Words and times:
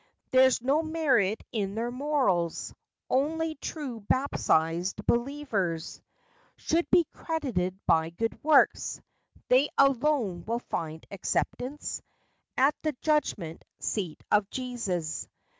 There's 0.31 0.63
no 0.63 0.81
merit 0.81 1.43
in 1.51 1.75
their 1.75 1.91
morals. 1.91 2.73
Only 3.07 3.53
true 3.53 3.99
baptized 3.99 5.05
believers 5.05 6.01
Should 6.57 6.89
be 6.89 7.03
credited 7.13 7.79
by 7.85 8.09
good 8.09 8.43
works. 8.43 8.99
They 9.47 9.69
alone 9.77 10.43
will 10.47 10.57
find 10.57 11.05
acceptance 11.11 12.01
At 12.57 12.73
the 12.81 12.93
judgment 13.03 13.63
seat 13.79 14.23
of 14.31 14.49
Jesus. 14.49 15.27